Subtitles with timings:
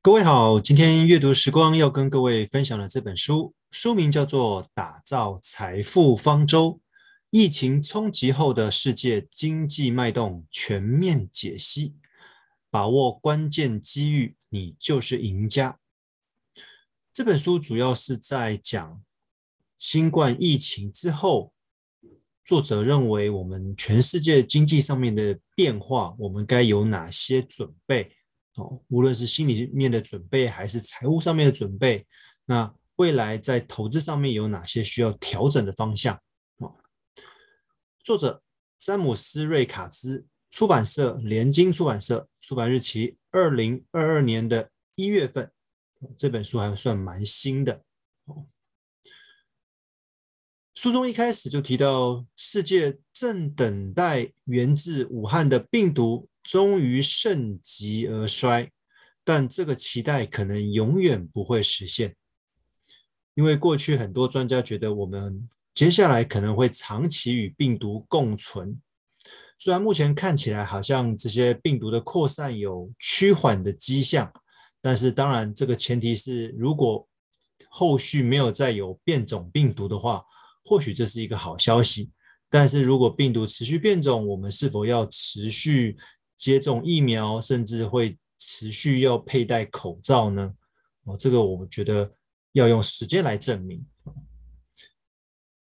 [0.00, 6.80] 各位好，今天阅读时光要跟各位分享的这本书，书名叫做《打造财富方舟：
[7.30, 11.88] 疫情冲击后的世界经济脉动全面解析》，
[12.70, 15.80] 把握关键机遇，你就是赢家。
[17.12, 19.02] 这本书主要是在讲
[19.76, 21.52] 新冠疫情之后，
[22.44, 28.12] 作者认为我们全世界经济上面的变化，我们该有哪些准备？
[28.58, 32.04] 哦，无论是心里面的准备，还是财务上面的准备，
[32.44, 36.20] 那未来在投资上面有哪些需要调整的方向？
[36.56, 36.74] 哦，
[38.02, 38.42] 作者
[38.76, 45.52] 詹姆斯·瑞卡兹，出版社联经出版社，出版日期二零二二年的一月份，
[46.16, 47.84] 这本书还算蛮新的。
[48.24, 48.46] 哦，
[50.74, 56.28] 书中一开始就提到，世界正等待源自武汉的病毒。
[56.48, 58.70] 终于盛极而衰，
[59.22, 62.16] 但这个期待可能永远不会实现，
[63.34, 68.80] 因为过去很多专家觉得我们接下来可能会长期与病毒共存。
[69.58, 74.32] 虽然目前看起来好像这些病毒的扩散有趋缓的迹象，
[74.80, 77.06] 但是当然这个前提是如果
[77.68, 80.24] 后续没有再有变种病毒的话，
[80.64, 82.10] 或许这是一个好消息。
[82.50, 85.98] 但是如果病毒持续变种，我们是否要持续
[86.38, 90.54] 接种疫苗，甚至会持续要佩戴口罩呢？
[91.02, 92.14] 哦，这个我觉得
[92.52, 93.84] 要用时间来证明。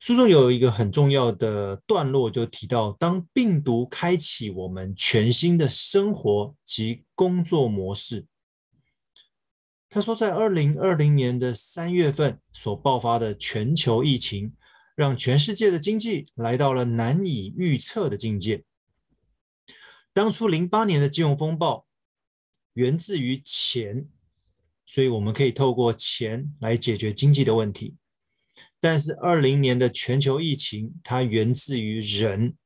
[0.00, 8.26] 书中有一个很重要的段落，就提到当病毒开启我们全新的生活及工作模式。
[9.90, 14.54] 他说，在二零二零年的三月份所爆发的全球疫情，
[14.96, 18.64] 让全世界的经济来到了难以预测的境界。
[20.12, 21.86] 当初零八年的金融风暴
[22.74, 24.08] 源自于钱，
[24.84, 27.96] 所以我们可以透过钱来解决经济的问题。
[28.78, 32.56] 但是二零年的全球疫情，它源自于人，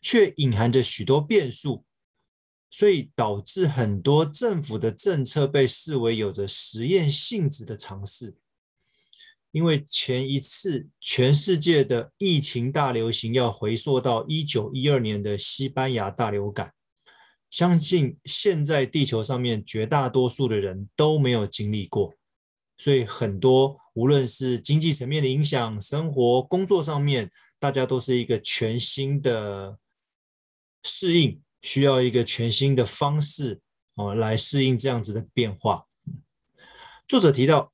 [0.00, 1.84] 却隐含着许多变数，
[2.70, 8.34] 所以导致很多政府的政策被视为有着实验性质的尝试。
[9.54, 16.74] 因为前一次全世界的疫情大流行要回溯到一九一二年的西班牙大流感，
[17.48, 22.12] 相信现在地球上面绝大多数的人都没有经历过，
[22.76, 29.78] 所以很多无论是经济层面的影响、生活、工作上面，大家都是一个全新的
[30.82, 33.60] 适应，需要一个全新的方式
[33.94, 35.86] 哦来适应这样子的变化。
[37.06, 37.72] 作者提到。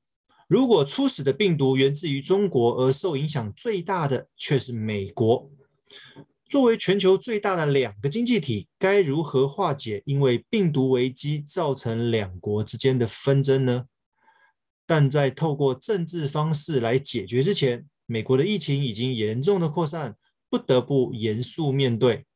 [0.50, 5.48] 如果初始的病毒源自于中国，而受影响最大的却是美国，
[6.48, 13.86] 作为全球最大的两个经济体，该如何化解因为病毒危机造成两国之间的纷争呢？
[14.84, 20.16] 但在透过政治方式来解决之前，美国的疫情已经严重的扩散，
[20.50, 22.26] 不得不严肃面对。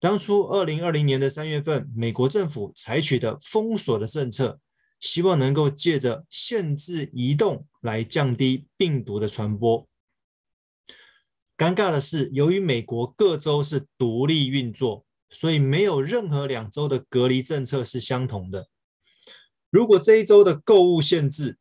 [0.00, 4.58] 当初二零二零年的三月份，美国政府采取的封锁的政策。
[5.02, 9.86] 希望能够借着限制移动来降低病毒的传播。
[11.56, 18.68] 尴尬的是，由于美国各州是独立运作，所以没有任何两州的隔离政策是相同的。
[19.70, 21.58] 如果这一周的购物限制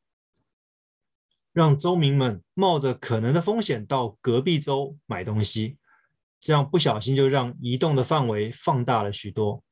[1.52, 5.78] 让州民们冒着可能的风险到隔壁州买东西，
[6.40, 9.64] 这样不小心就让移动的范围放大了许多。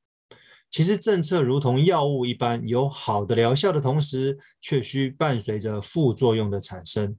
[0.69, 7.17] 其实政策如同药物一般，有好的疗效的同时，却需伴随着副作用的产生。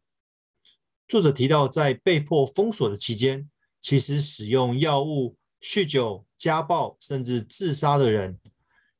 [1.08, 3.50] 作者提到，在被迫封锁的期间，
[3.80, 8.38] 其实使用药物、酗酒、家暴甚至自杀的人，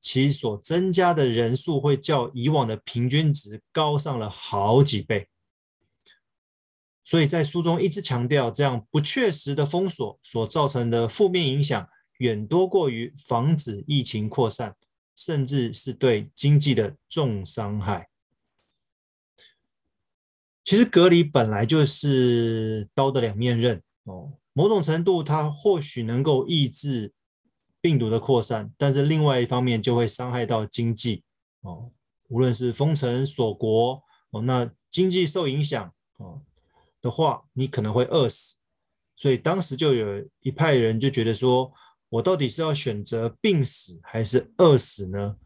[0.01, 5.29] 其所增加的人数会较以往的平均值高上了好几倍。
[7.05, 11.89] 所以在书中一直强调，这样不确实的封锁所造成的负面影响。
[12.21, 14.77] 远多过于防止疫情扩散，
[15.17, 18.11] 甚至是对经济的重伤害。
[20.63, 27.15] 其实隔离本来就是刀的两面刃哦，某种程度它或许能够抑制
[27.81, 31.25] 病毒的扩散，但是另外一方面就会伤害到经济
[31.63, 31.91] 哦。
[32.29, 36.43] 无论是封城锁国哦，那经济受影响哦
[37.01, 38.59] 的话，你可能会饿死。
[39.17, 41.73] 所以当时就有一派人就觉得说。
[42.11, 45.37] 我到底是要选择病死还是饿死呢？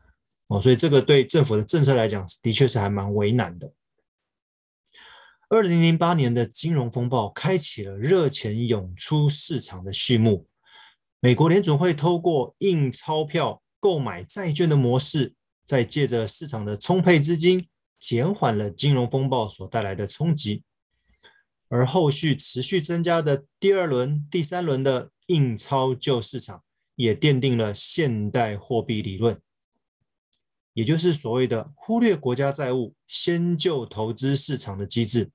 [0.48, 3.72] 哦，所以这个对政府的政策来讲，的确是还蛮为难的。
[5.50, 10.48] 二零零八年的金融风暴开启了热钱涌出市场的序幕。
[11.20, 15.34] 美国联准会透过印钞票购买债券的模式，
[15.64, 17.68] 再借着市场的充沛资金，
[17.98, 20.62] 减缓了金融风暴所带来的冲击。
[21.68, 26.62] 而后续持续增加的第二轮、第三轮的印钞救市场，
[26.96, 29.40] 也奠定了现代货币理论，
[30.72, 35.30] 也就是所谓的忽略国家债务，先救投资市场的机制。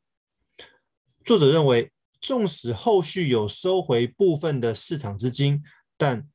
[1.24, 1.92] 作者认为，
[2.22, 5.64] 纵使后续有收回部分的市场资金，
[5.98, 6.28] 但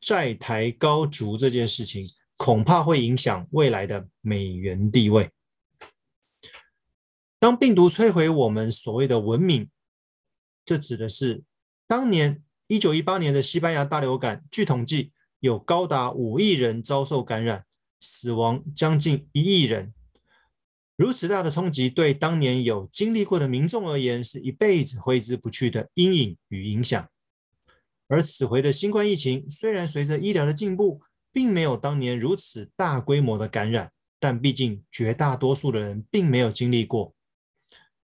[0.00, 2.04] 债台高筑这件事情，
[2.36, 5.30] 恐怕会影响未来的美元地位。
[7.38, 9.70] 当病毒摧毁我们所谓的文明，
[10.64, 11.42] 这指的是
[11.86, 14.44] 当年一九一八年的西班牙大流感。
[14.48, 17.64] 据统计，有高达五亿人遭受感染，
[17.98, 19.92] 死亡将近一亿人。
[20.94, 27.08] 如此大的冲击，对当年有经历过的民众而言，是一辈子挥之不去的阴影与影响。
[28.06, 31.00] 而此回的新冠疫情，虽然随着医疗的进步，
[31.32, 33.90] 并没有当年如此大规模的感染，
[34.20, 37.16] 但毕竟绝大多数的人并没有经历过。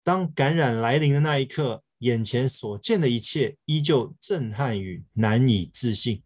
[0.05, 6.23] 当感染来临的那一刻，眼前所见的一切依旧震撼与难以置信。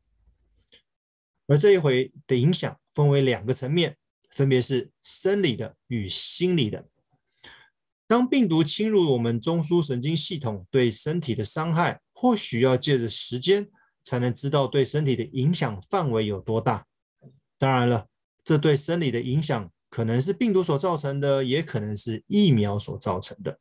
[1.47, 3.97] 而这一回的影响分为两个层面，
[4.31, 6.89] 分别是生理的与心理的。
[8.07, 13.69] 当病毒侵入我们中枢神经系统，对身体的伤害，或许要借着时间
[14.03, 16.87] 才能知道对身体的影响范围有多大。
[17.59, 18.09] 当然了，
[18.45, 23.59] 这对生理的影响可能是病毒所造成的，也可能是疫苗所造成的。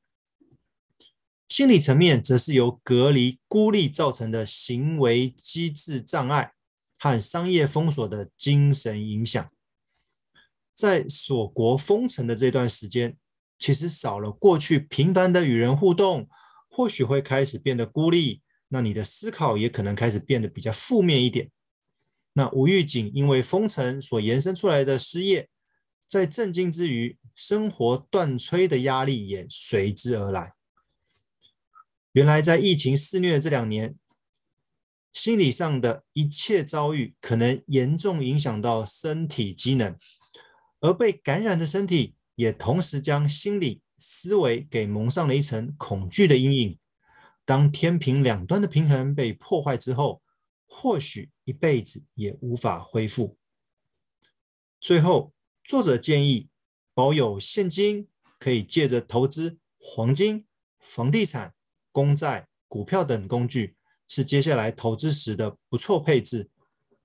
[1.54, 6.54] 心理层面则是由隔离、孤立造成的行为机制障碍
[6.98, 9.52] 和商业封锁的精神影响。
[10.74, 13.16] 在锁国封城的这段时间，
[13.60, 16.28] 其实少了过去频繁的与人互动，
[16.72, 18.42] 或许会开始变得孤立。
[18.70, 21.52] 那你的思考也可能开始变得比较负面一点。
[22.34, 25.48] 那无预警因为封城所延伸出来的失业，
[26.08, 30.54] 在震惊之余，生活断炊的压力也随之而来。
[32.13, 33.95] 原来在疫情肆虐的这两年，
[35.12, 39.98] 心理上的一切遭遇可能严重影响到身体机能，
[40.80, 46.80] 而被感染的身体也同时将心理思维给蒙上了一层恐惧的阴影。
[47.45, 50.21] 当天平两端的平衡被破坏之后，
[50.68, 53.38] 或许一辈子也无法恢复。
[54.80, 55.33] 最后，
[55.63, 56.48] 作者建议
[56.94, 58.07] 保有现金，
[58.38, 60.45] 可以借着投资黄金、
[60.80, 61.56] 房地产。
[61.94, 63.78] 公债、股票等工具
[64.10, 66.50] 是接下来投资时的不错配置。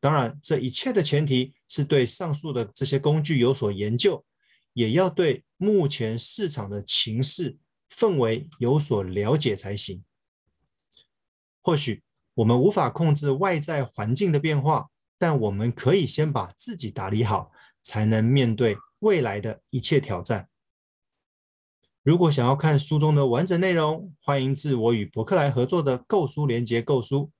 [0.00, 4.24] 当然，这一切的前提是对上述的这些工具有所研究，
[4.72, 7.58] 也要对目前市场的情势
[7.90, 10.02] 氛围有所了解才行。
[11.60, 12.02] 或许
[12.34, 14.88] 我们无法控制外在环境的变化，
[15.18, 17.50] 但我们可以先把自己打理好，
[17.82, 20.48] 才能面对未来的一切挑战。
[22.08, 27.30] 如果想要看书中的完整内容，欢迎至我与伯克莱合作的购书连结购书。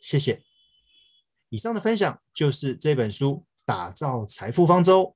[0.00, 0.42] 谢谢。
[1.50, 3.32] 以上的分享就是这本书
[3.66, 5.14] 《打造财富方舟：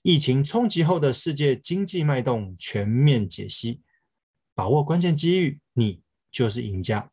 [0.00, 3.74] 疫情冲击后的世界经济脉动全面解析》，
[4.54, 6.00] 把握关键机遇，你
[6.32, 7.10] 就是赢家。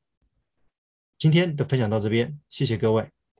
[1.17, 3.11] 今天的分享到这边，谢谢各位。